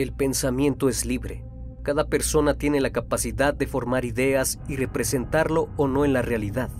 [0.00, 1.44] El pensamiento es libre.
[1.82, 6.70] Cada persona tiene la capacidad de formar ideas y representarlo o no en la realidad.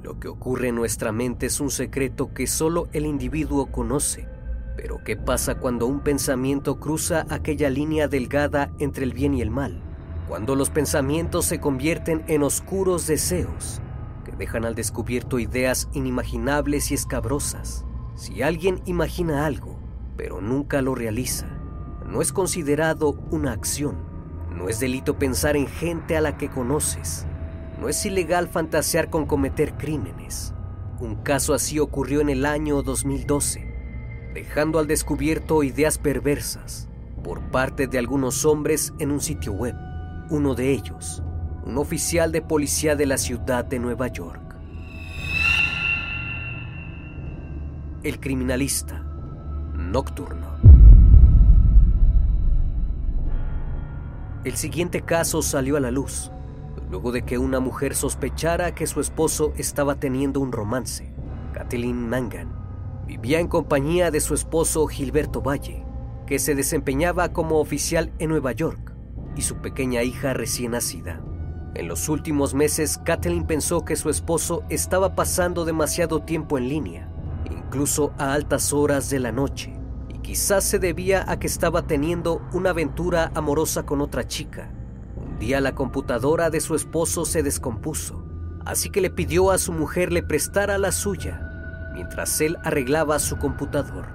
[0.00, 4.28] Lo que ocurre en nuestra mente es un secreto que solo el individuo conoce.
[4.76, 9.50] Pero ¿qué pasa cuando un pensamiento cruza aquella línea delgada entre el bien y el
[9.50, 9.82] mal?
[10.28, 13.82] Cuando los pensamientos se convierten en oscuros deseos
[14.24, 17.84] que dejan al descubierto ideas inimaginables y escabrosas.
[18.14, 19.76] Si alguien imagina algo,
[20.16, 21.59] pero nunca lo realiza,
[22.10, 23.96] no es considerado una acción.
[24.50, 27.24] No es delito pensar en gente a la que conoces.
[27.80, 30.52] No es ilegal fantasear con cometer crímenes.
[30.98, 36.88] Un caso así ocurrió en el año 2012, dejando al descubierto ideas perversas
[37.22, 39.76] por parte de algunos hombres en un sitio web.
[40.30, 41.22] Uno de ellos,
[41.64, 44.56] un oficial de policía de la ciudad de Nueva York.
[48.02, 49.06] El criminalista
[49.74, 50.59] nocturno.
[54.42, 56.30] El siguiente caso salió a la luz,
[56.90, 61.12] luego de que una mujer sospechara que su esposo estaba teniendo un romance.
[61.52, 62.50] Kathleen Mangan
[63.06, 65.84] vivía en compañía de su esposo Gilberto Valle,
[66.26, 68.94] que se desempeñaba como oficial en Nueva York,
[69.36, 71.20] y su pequeña hija recién nacida.
[71.74, 77.12] En los últimos meses, Kathleen pensó que su esposo estaba pasando demasiado tiempo en línea,
[77.50, 79.79] incluso a altas horas de la noche
[80.22, 84.70] Quizás se debía a que estaba teniendo una aventura amorosa con otra chica.
[85.16, 88.22] Un día la computadora de su esposo se descompuso,
[88.64, 91.46] así que le pidió a su mujer le prestara la suya
[91.92, 94.06] mientras él arreglaba su computador.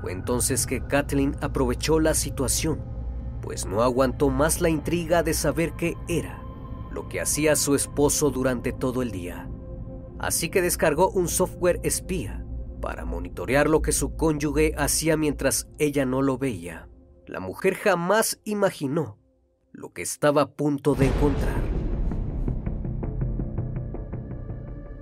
[0.00, 2.80] Fue entonces que Kathleen aprovechó la situación,
[3.40, 6.42] pues no aguantó más la intriga de saber qué era
[6.90, 9.48] lo que hacía su esposo durante todo el día.
[10.18, 12.41] Así que descargó un software espía
[12.82, 16.88] para monitorear lo que su cónyuge hacía mientras ella no lo veía.
[17.26, 19.18] La mujer jamás imaginó
[19.70, 21.62] lo que estaba a punto de encontrar.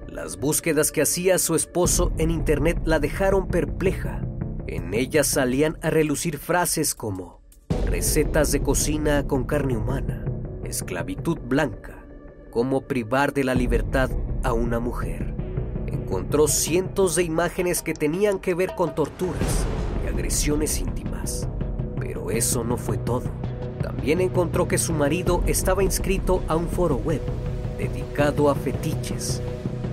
[0.06, 4.20] Las búsquedas que hacía su esposo en Internet la dejaron perpleja.
[4.66, 7.40] En ellas salían a relucir frases como
[7.86, 10.24] recetas de cocina con carne humana,
[10.64, 12.04] esclavitud blanca,
[12.50, 14.10] cómo privar de la libertad
[14.42, 15.39] a una mujer
[15.92, 19.64] encontró cientos de imágenes que tenían que ver con torturas
[20.04, 21.48] y agresiones íntimas.
[21.98, 23.24] Pero eso no fue todo.
[23.82, 27.20] También encontró que su marido estaba inscrito a un foro web
[27.78, 29.40] dedicado a fetiches,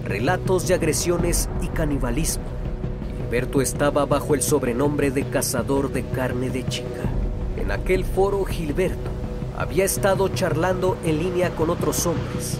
[0.03, 2.43] relatos de agresiones y canibalismo.
[3.17, 7.03] Gilberto estaba bajo el sobrenombre de cazador de carne de chica.
[7.57, 9.09] En aquel foro Gilberto
[9.57, 12.57] había estado charlando en línea con otros hombres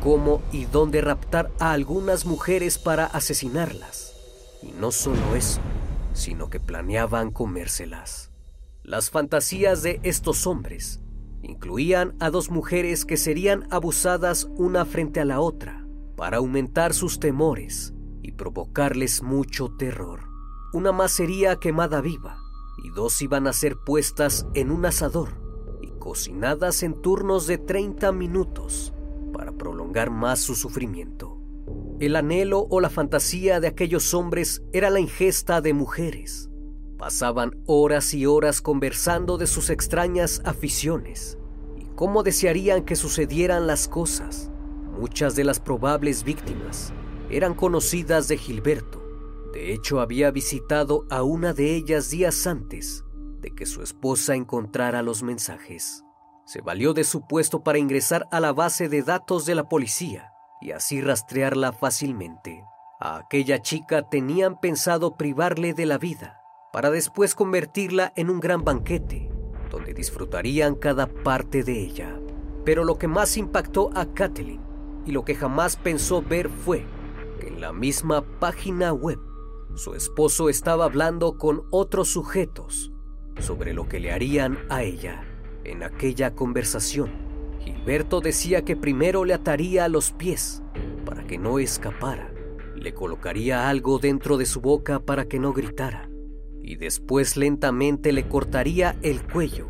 [0.00, 4.14] cómo y dónde raptar a algunas mujeres para asesinarlas.
[4.62, 5.60] Y no solo eso,
[6.12, 8.30] sino que planeaban comérselas.
[8.82, 11.00] Las fantasías de estos hombres
[11.42, 17.20] incluían a dos mujeres que serían abusadas una frente a la otra para aumentar sus
[17.20, 20.24] temores y provocarles mucho terror.
[20.72, 22.38] Una más sería quemada viva
[22.84, 25.30] y dos iban a ser puestas en un asador
[25.80, 28.92] y cocinadas en turnos de 30 minutos
[29.36, 31.38] para prolongar más su sufrimiento.
[32.00, 36.50] El anhelo o la fantasía de aquellos hombres era la ingesta de mujeres
[36.98, 41.36] Pasaban horas y horas conversando de sus extrañas aficiones
[41.76, 44.50] y cómo desearían que sucedieran las cosas.
[44.98, 46.94] Muchas de las probables víctimas
[47.28, 49.02] eran conocidas de Gilberto.
[49.52, 53.04] De hecho, había visitado a una de ellas días antes
[53.42, 56.05] de que su esposa encontrara los mensajes.
[56.46, 60.32] Se valió de su puesto para ingresar a la base de datos de la policía
[60.60, 62.64] y así rastrearla fácilmente.
[63.00, 66.40] A aquella chica tenían pensado privarle de la vida
[66.72, 69.28] para después convertirla en un gran banquete,
[69.70, 72.16] donde disfrutarían cada parte de ella.
[72.64, 74.62] Pero lo que más impactó a Kathleen
[75.04, 76.86] y lo que jamás pensó ver fue
[77.40, 79.18] que en la misma página web
[79.74, 82.92] su esposo estaba hablando con otros sujetos
[83.40, 85.35] sobre lo que le harían a ella.
[85.66, 87.10] En aquella conversación,
[87.58, 90.62] Gilberto decía que primero le ataría a los pies
[91.04, 92.32] para que no escapara,
[92.76, 96.08] le colocaría algo dentro de su boca para que no gritara
[96.62, 99.66] y después lentamente le cortaría el cuello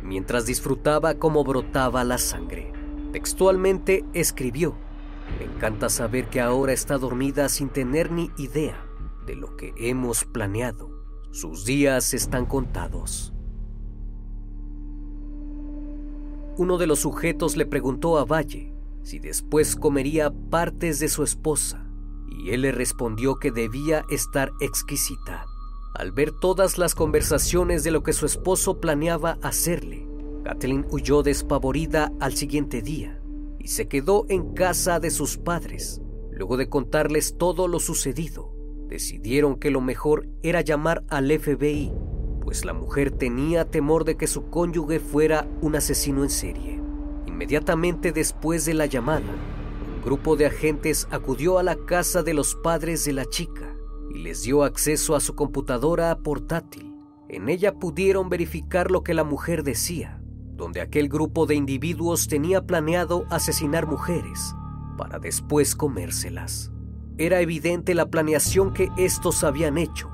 [0.00, 2.72] mientras disfrutaba cómo brotaba la sangre.
[3.12, 4.76] Textualmente escribió,
[5.40, 8.86] me encanta saber que ahora está dormida sin tener ni idea
[9.26, 10.88] de lo que hemos planeado.
[11.32, 13.31] Sus días están contados.
[16.58, 21.86] Uno de los sujetos le preguntó a Valle si después comería partes de su esposa,
[22.28, 25.46] y él le respondió que debía estar exquisita.
[25.94, 30.06] Al ver todas las conversaciones de lo que su esposo planeaba hacerle,
[30.44, 33.20] Kathleen huyó despavorida al siguiente día
[33.58, 36.00] y se quedó en casa de sus padres.
[36.30, 38.52] Luego de contarles todo lo sucedido,
[38.88, 41.92] decidieron que lo mejor era llamar al FBI,
[42.52, 46.82] pues la mujer tenía temor de que su cónyuge fuera un asesino en serie.
[47.24, 49.24] Inmediatamente después de la llamada,
[49.96, 53.74] un grupo de agentes acudió a la casa de los padres de la chica
[54.14, 56.94] y les dio acceso a su computadora portátil.
[57.30, 60.22] En ella pudieron verificar lo que la mujer decía,
[60.54, 64.54] donde aquel grupo de individuos tenía planeado asesinar mujeres
[64.98, 66.70] para después comérselas.
[67.16, 70.11] Era evidente la planeación que estos habían hecho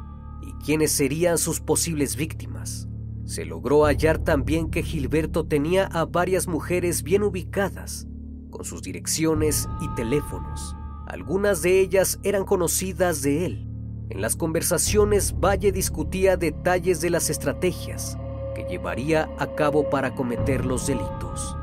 [0.48, 2.88] y quiénes serían sus posibles víctimas.
[3.24, 8.06] Se logró hallar también que Gilberto tenía a varias mujeres bien ubicadas,
[8.50, 10.74] con sus direcciones y teléfonos.
[11.06, 13.68] Algunas de ellas eran conocidas de él
[14.10, 18.16] en las conversaciones, Valle discutía detalles de las estrategias
[18.54, 21.56] que llevaría a cabo para cometer los delitos.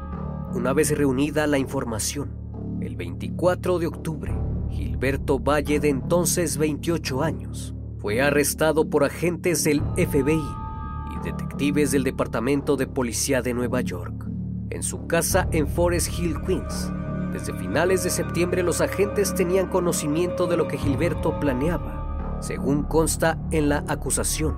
[0.53, 2.37] Una vez reunida la información,
[2.81, 4.35] el 24 de octubre,
[4.69, 7.74] Gilberto Valle, de entonces 28 años,
[8.05, 14.27] fue arrestado por agentes del FBI y detectives del Departamento de Policía de Nueva York
[14.69, 16.91] en su casa en Forest Hill, Queens.
[17.33, 23.39] Desde finales de septiembre los agentes tenían conocimiento de lo que Gilberto planeaba según consta
[23.49, 24.55] en la acusación,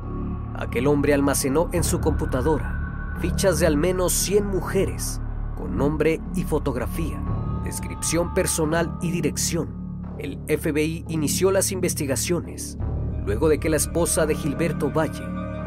[0.57, 5.21] aquel hombre almacenó en su computadora fichas de al menos 100 mujeres
[5.55, 7.17] con nombre y fotografía,
[7.63, 9.69] descripción personal y dirección.
[10.17, 12.77] El FBI inició las investigaciones
[13.27, 15.23] luego de que la esposa de Gilberto Valle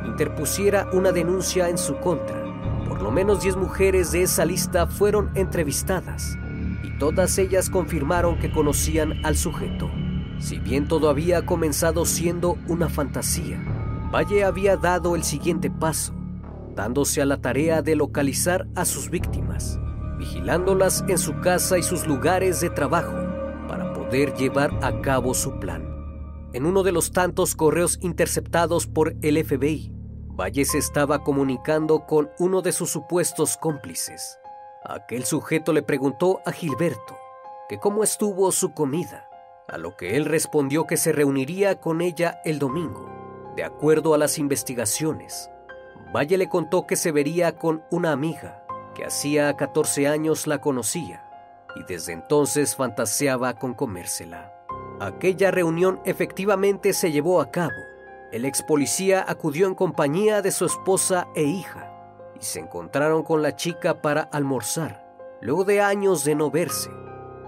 [0.07, 2.43] interpusiera una denuncia en su contra.
[2.89, 6.39] Por lo menos 10 mujeres de esa lista fueron entrevistadas
[6.83, 9.91] y todas ellas confirmaron que conocían al sujeto.
[10.39, 13.63] Si bien todo había comenzado siendo una fantasía,
[14.11, 16.15] Valle había dado el siguiente paso,
[16.75, 19.79] dándose a la tarea de localizar a sus víctimas,
[20.19, 23.15] vigilándolas en su casa y sus lugares de trabajo
[23.69, 25.90] para poder llevar a cabo su plan.
[26.53, 29.93] En uno de los tantos correos interceptados por el FBI,
[30.41, 34.39] Valle se estaba comunicando con uno de sus supuestos cómplices.
[34.85, 37.17] Aquel sujeto le preguntó a Gilberto
[37.69, 39.29] que cómo estuvo su comida
[39.69, 43.09] a lo que él respondió que se reuniría con ella el domingo.
[43.55, 45.51] De acuerdo a las investigaciones,
[46.13, 48.65] Valle le contó que se vería con una amiga
[48.97, 51.25] que hacía 14 años la conocía
[51.77, 54.60] y desde entonces fantaseaba con comérsela.
[55.01, 57.73] Aquella reunión efectivamente se llevó a cabo.
[58.33, 61.91] El ex policía acudió en compañía de su esposa e hija
[62.39, 65.03] y se encontraron con la chica para almorzar.
[65.41, 66.91] Luego de años de no verse,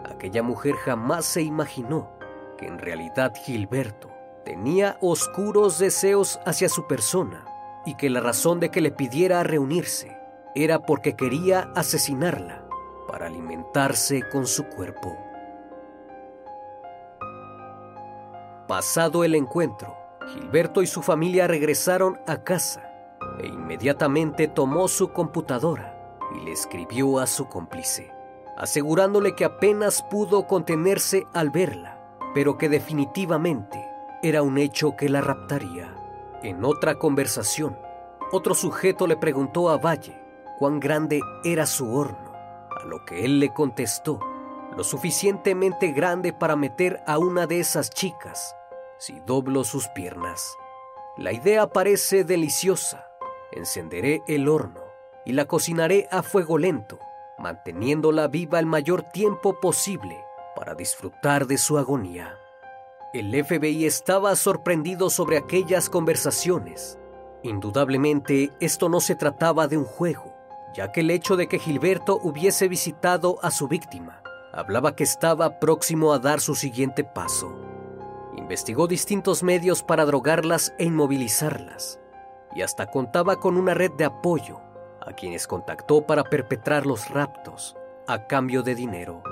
[0.03, 2.11] aquella mujer jamás se imaginó
[2.57, 4.11] que en realidad Gilberto
[4.47, 7.45] tenía oscuros deseos hacia su persona
[7.85, 10.17] y que la razón de que le pidiera reunirse
[10.55, 12.67] era porque quería asesinarla
[13.09, 15.32] para alimentarse con su cuerpo.
[18.73, 19.95] Pasado el encuentro,
[20.29, 22.91] Gilberto y su familia regresaron a casa
[23.39, 28.11] e inmediatamente tomó su computadora y le escribió a su cómplice,
[28.57, 31.99] asegurándole que apenas pudo contenerse al verla,
[32.33, 33.79] pero que definitivamente
[34.23, 35.95] era un hecho que la raptaría.
[36.43, 37.77] En otra conversación,
[38.33, 40.19] otro sujeto le preguntó a Valle
[40.59, 42.33] cuán grande era su horno,
[42.81, 44.19] a lo que él le contestó,
[44.75, 48.57] lo suficientemente grande para meter a una de esas chicas
[49.03, 50.57] si doblo sus piernas.
[51.17, 53.09] La idea parece deliciosa.
[53.51, 54.81] Encenderé el horno
[55.27, 57.01] y la cocinaré a fuego lento,
[57.37, 62.39] manteniéndola viva el mayor tiempo posible para disfrutar de su agonía.
[63.13, 66.97] El FBI estaba sorprendido sobre aquellas conversaciones.
[67.43, 70.33] Indudablemente esto no se trataba de un juego,
[70.75, 75.59] ya que el hecho de que Gilberto hubiese visitado a su víctima hablaba que estaba
[75.59, 77.72] próximo a dar su siguiente paso.
[78.37, 82.01] Investigó distintos medios para drogarlas e inmovilizarlas,
[82.55, 84.61] y hasta contaba con una red de apoyo
[85.01, 89.23] a quienes contactó para perpetrar los raptos a cambio de dinero.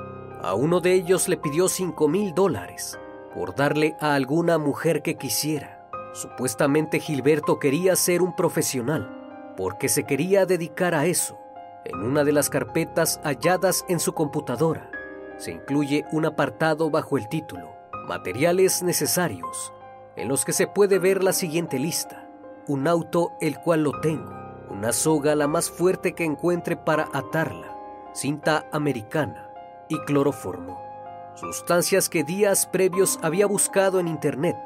[0.42, 2.98] A uno de ellos le pidió 5 mil dólares
[3.34, 5.88] por darle a alguna mujer que quisiera.
[6.12, 11.38] Supuestamente Gilberto quería ser un profesional porque se quería dedicar a eso.
[11.84, 14.90] En una de las carpetas halladas en su computadora
[15.38, 17.79] se incluye un apartado bajo el título
[18.10, 19.72] Materiales necesarios,
[20.16, 22.28] en los que se puede ver la siguiente lista.
[22.66, 24.32] Un auto el cual lo tengo,
[24.68, 27.76] una soga la más fuerte que encuentre para atarla,
[28.12, 29.48] cinta americana
[29.88, 30.90] y cloroformo
[31.36, 34.56] sustancias que días previos había buscado en Internet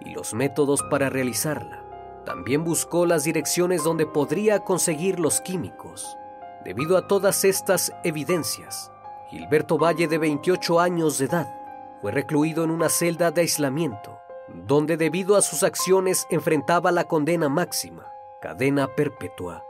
[0.00, 1.84] y los métodos para realizarla.
[2.24, 6.16] También buscó las direcciones donde podría conseguir los químicos.
[6.64, 8.90] Debido a todas estas evidencias,
[9.28, 11.65] Gilberto Valle, de 28 años de edad,
[12.00, 17.48] fue recluido en una celda de aislamiento, donde debido a sus acciones enfrentaba la condena
[17.48, 18.06] máxima,
[18.40, 19.64] cadena perpetua,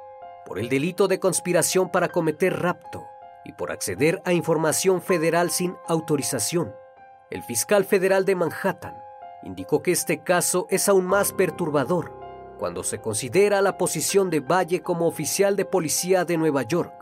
[0.44, 3.04] por el delito de conspiración para cometer rapto,
[3.46, 6.74] y por acceder a información federal sin autorización.
[7.30, 8.96] El fiscal federal de Manhattan
[9.44, 12.12] indicó que este caso es aún más perturbador
[12.58, 16.92] cuando se considera la posición de Valle como oficial de policía de Nueva York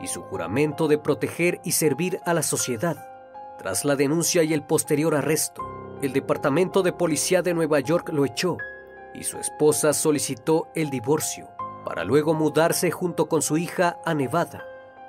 [0.00, 3.15] y su juramento de proteger y servir a la sociedad.
[3.58, 5.62] Tras la denuncia y el posterior arresto,
[6.02, 8.56] el Departamento de Policía de Nueva York lo echó
[9.14, 11.48] y su esposa solicitó el divorcio
[11.84, 14.64] para luego mudarse junto con su hija a Nevada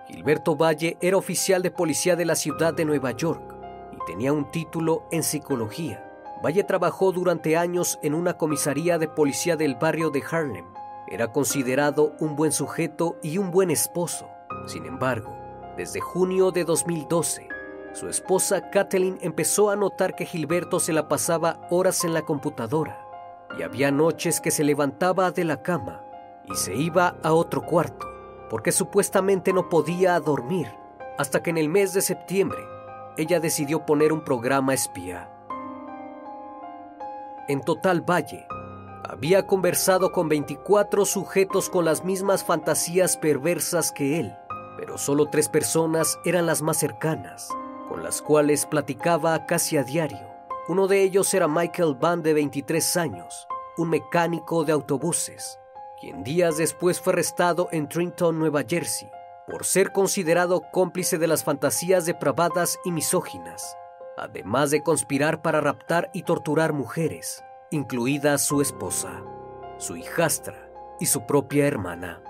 [0.07, 3.41] Gilberto Valle era oficial de policía de la ciudad de Nueva York
[3.91, 6.01] y tenía un título en psicología.
[6.43, 10.65] Valle trabajó durante años en una comisaría de policía del barrio de Harlem.
[11.09, 14.29] Era considerado un buen sujeto y un buen esposo.
[14.65, 15.35] Sin embargo,
[15.75, 17.49] desde junio de 2012,
[17.97, 23.03] su esposa Kathleen empezó a notar que Gilberto se la pasaba horas en la computadora
[23.57, 26.03] y había noches que se levantaba de la cama
[26.45, 28.07] y se iba a otro cuarto
[28.51, 30.67] porque supuestamente no podía dormir,
[31.17, 32.59] hasta que en el mes de septiembre
[33.17, 35.31] ella decidió poner un programa espía.
[37.47, 38.45] En total Valle
[39.03, 44.35] había conversado con 24 sujetos con las mismas fantasías perversas que él,
[44.77, 47.49] pero solo tres personas eran las más cercanas,
[47.87, 50.27] con las cuales platicaba casi a diario.
[50.67, 55.59] Uno de ellos era Michael Van de 23 años, un mecánico de autobuses,
[55.99, 59.09] quien días después fue arrestado en Trenton, Nueva Jersey,
[59.47, 63.77] por ser considerado cómplice de las fantasías depravadas y misóginas,
[64.17, 69.23] además de conspirar para raptar y torturar mujeres, incluida su esposa,
[69.77, 72.21] su hijastra y su propia hermana.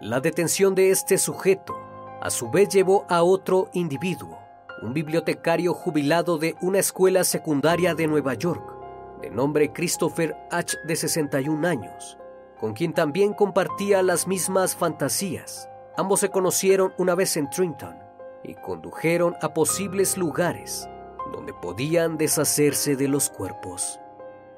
[0.00, 1.76] La detención de este sujeto
[2.20, 4.38] a su vez llevó a otro individuo,
[4.82, 8.74] un bibliotecario jubilado de una escuela secundaria de Nueva York,
[9.20, 10.76] de nombre Christopher H.
[10.84, 12.18] de 61 años,
[12.60, 15.68] con quien también compartía las mismas fantasías.
[15.96, 17.96] Ambos se conocieron una vez en Trenton
[18.44, 20.88] y condujeron a posibles lugares
[21.32, 23.98] donde podían deshacerse de los cuerpos.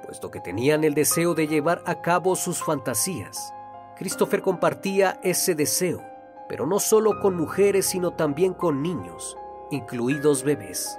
[0.04, 3.52] Puesto que tenían el deseo de llevar a cabo sus fantasías,
[3.96, 6.02] Christopher compartía ese deseo,
[6.48, 9.37] pero no solo con mujeres, sino también con niños,
[9.70, 10.98] incluidos bebés.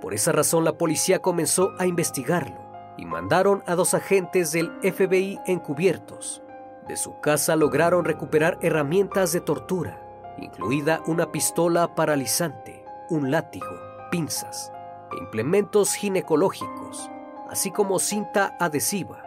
[0.00, 2.56] Por esa razón la policía comenzó a investigarlo
[2.96, 6.42] y mandaron a dos agentes del FBI encubiertos.
[6.86, 10.00] De su casa lograron recuperar herramientas de tortura,
[10.38, 13.78] incluida una pistola paralizante, un látigo,
[14.10, 14.72] pinzas
[15.12, 17.10] e implementos ginecológicos,
[17.48, 19.22] así como cinta adhesiva,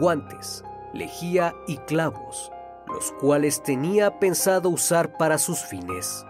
[0.00, 2.52] guantes, lejía y clavos,
[2.86, 6.24] los cuales tenía pensado usar para sus fines.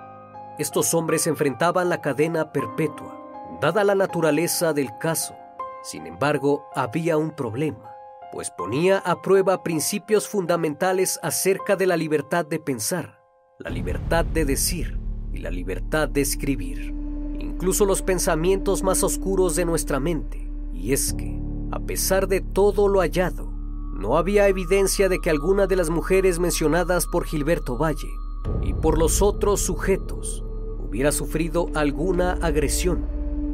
[0.59, 5.35] Estos hombres enfrentaban la cadena perpetua, dada la naturaleza del caso.
[5.83, 7.91] Sin embargo, había un problema,
[8.33, 13.21] pues ponía a prueba principios fundamentales acerca de la libertad de pensar,
[13.59, 14.99] la libertad de decir
[15.31, 16.95] y la libertad de escribir,
[17.39, 20.51] incluso los pensamientos más oscuros de nuestra mente.
[20.73, 21.39] Y es que,
[21.71, 23.53] a pesar de todo lo hallado,
[23.93, 28.09] no había evidencia de que alguna de las mujeres mencionadas por Gilberto Valle
[28.63, 30.46] y por los otros sujetos
[30.97, 33.05] hubiera sufrido alguna agresión.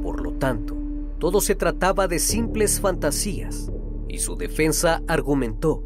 [0.00, 0.76] Por lo tanto,
[1.18, 3.68] todo se trataba de simples fantasías
[4.06, 5.82] y su defensa argumentó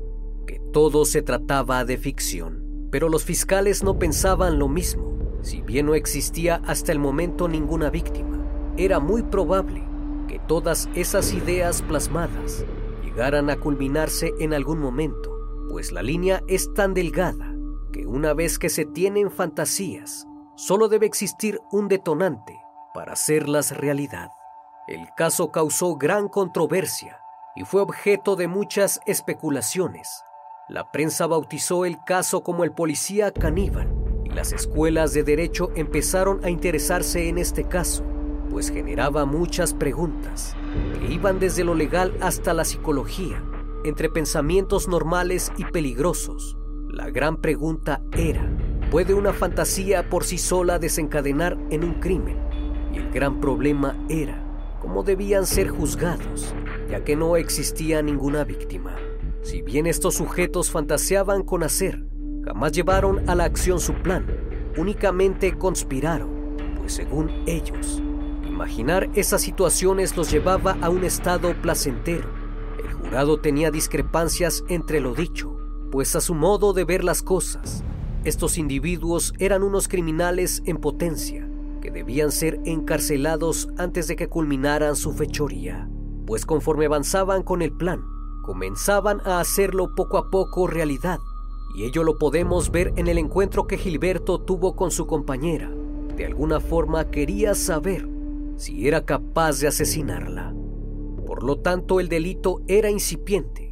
[0.46, 2.88] que todo se trataba de ficción.
[2.90, 5.16] Pero los fiscales no pensaban lo mismo.
[5.40, 8.36] Si bien no existía hasta el momento ninguna víctima,
[8.76, 9.82] era muy probable
[10.28, 12.66] que todas esas ideas plasmadas
[13.02, 15.34] llegaran a culminarse en algún momento,
[15.70, 17.56] pues la línea es tan delgada
[17.92, 22.60] que una vez que se tienen fantasías, solo debe existir un detonante
[22.92, 24.30] para hacerlas realidad.
[24.88, 27.20] El caso causó gran controversia
[27.54, 30.22] y fue objeto de muchas especulaciones.
[30.68, 33.94] La prensa bautizó el caso como el policía caníbal
[34.24, 38.04] y las escuelas de derecho empezaron a interesarse en este caso
[38.56, 40.56] pues generaba muchas preguntas
[40.98, 43.42] que iban desde lo legal hasta la psicología,
[43.84, 46.56] entre pensamientos normales y peligrosos.
[46.88, 48.50] La gran pregunta era,
[48.90, 52.38] ¿puede una fantasía por sí sola desencadenar en un crimen?
[52.92, 54.42] Y el gran problema era,
[54.80, 56.54] ¿cómo debían ser juzgados?
[56.90, 58.96] Ya que no existía ninguna víctima.
[59.42, 62.04] Si bien estos sujetos fantaseaban con hacer,
[62.44, 64.26] jamás llevaron a la acción su plan,
[64.76, 68.02] únicamente conspiraron, pues según ellos,
[68.56, 72.26] Imaginar esas situaciones los llevaba a un estado placentero.
[72.82, 75.54] El jurado tenía discrepancias entre lo dicho,
[75.92, 77.84] pues a su modo de ver las cosas,
[78.28, 81.48] estos individuos eran unos criminales en potencia,
[81.80, 85.88] que debían ser encarcelados antes de que culminaran su fechoría,
[86.26, 88.02] pues conforme avanzaban con el plan,
[88.42, 91.18] comenzaban a hacerlo poco a poco realidad,
[91.76, 95.70] y ello lo podemos ver en el encuentro que Gilberto tuvo con su compañera.
[96.16, 98.08] De alguna forma quería saber
[98.56, 100.54] si era capaz de asesinarla.
[101.26, 103.65] Por lo tanto, el delito era incipiente,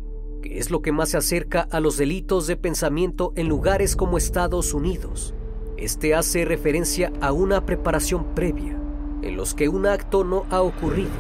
[0.45, 4.19] que es lo que más se acerca a los delitos de pensamiento en lugares como
[4.19, 5.35] Estados Unidos.
[5.79, 8.79] Este hace referencia a una preparación previa,
[9.23, 11.15] en los que un acto no ha ocurrido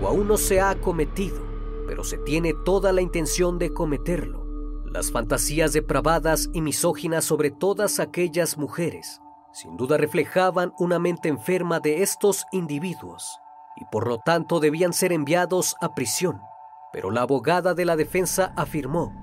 [0.00, 1.44] o aún no se ha cometido,
[1.88, 4.46] pero se tiene toda la intención de cometerlo.
[4.92, 11.80] Las fantasías depravadas y misóginas sobre todas aquellas mujeres sin duda reflejaban una mente enferma
[11.80, 13.40] de estos individuos
[13.76, 16.40] y por lo tanto debían ser enviados a prisión.
[16.92, 19.14] Pero la abogada de la defensa afirmó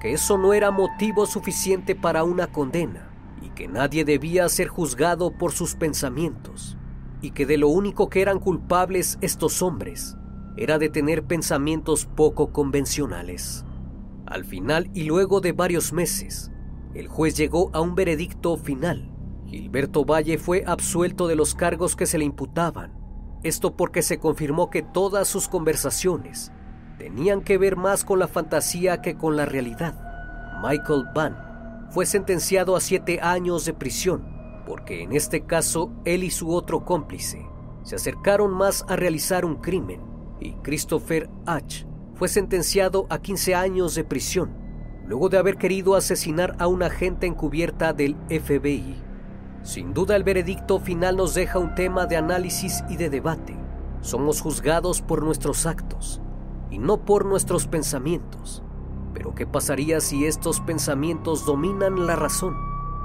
[0.00, 5.30] que eso no era motivo suficiente para una condena y que nadie debía ser juzgado
[5.30, 6.76] por sus pensamientos
[7.20, 10.16] y que de lo único que eran culpables estos hombres
[10.56, 13.64] era de tener pensamientos poco convencionales.
[14.26, 16.50] Al final y luego de varios meses,
[16.94, 19.12] el juez llegó a un veredicto final
[19.52, 22.98] Gilberto Valle fue absuelto de los cargos que se le imputaban.
[23.42, 26.50] Esto porque se confirmó que todas sus conversaciones
[26.98, 29.94] tenían que ver más con la fantasía que con la realidad.
[30.62, 34.32] Michael Vann fue sentenciado a siete años de prisión
[34.66, 37.44] porque en este caso él y su otro cómplice
[37.82, 40.00] se acercaron más a realizar un crimen
[40.40, 41.86] y Christopher H.
[42.14, 44.56] fue sentenciado a 15 años de prisión
[45.04, 48.96] luego de haber querido asesinar a un agente encubierta del FBI.
[49.62, 53.56] Sin duda el veredicto final nos deja un tema de análisis y de debate.
[54.00, 56.22] Somos juzgados por nuestros actos
[56.72, 58.62] y no por nuestros pensamientos.
[59.12, 62.56] Pero ¿qué pasaría si estos pensamientos dominan la razón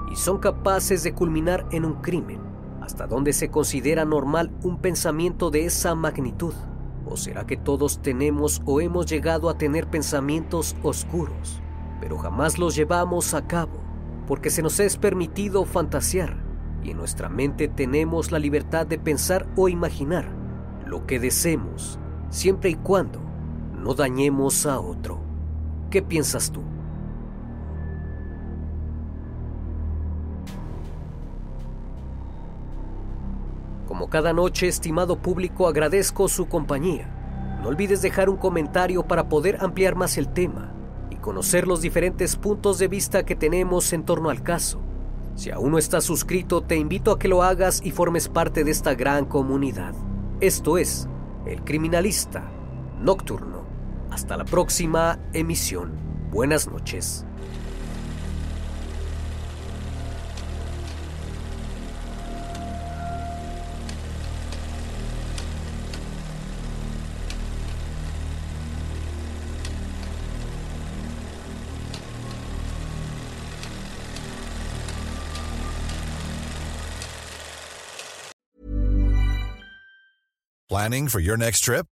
[0.10, 2.40] y son capaces de culminar en un crimen?
[2.82, 6.54] ¿Hasta dónde se considera normal un pensamiento de esa magnitud?
[7.06, 11.62] ¿O será que todos tenemos o hemos llegado a tener pensamientos oscuros,
[12.00, 13.88] pero jamás los llevamos a cabo
[14.28, 16.38] porque se nos es permitido fantasear
[16.84, 20.30] y en nuestra mente tenemos la libertad de pensar o imaginar
[20.86, 22.00] lo que deseemos,
[22.30, 23.27] siempre y cuando
[23.88, 25.18] no dañemos a otro.
[25.90, 26.62] ¿Qué piensas tú?
[33.88, 37.08] Como cada noche, estimado público, agradezco su compañía.
[37.62, 40.74] No olvides dejar un comentario para poder ampliar más el tema
[41.10, 44.82] y conocer los diferentes puntos de vista que tenemos en torno al caso.
[45.36, 48.72] Si aún no estás suscrito, te invito a que lo hagas y formes parte de
[48.72, 49.96] esta gran comunidad.
[50.42, 51.08] Esto es
[51.46, 52.52] El Criminalista
[53.00, 53.57] Nocturno.
[54.12, 55.92] Hasta la próxima emisión.
[56.32, 57.26] Buenas noches.
[80.70, 81.88] Planning for your next trip?